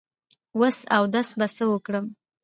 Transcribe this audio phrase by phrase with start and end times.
[0.59, 2.05] وس اودس په څۀ وکړم